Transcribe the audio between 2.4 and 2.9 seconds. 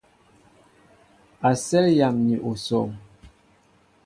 osoŋ.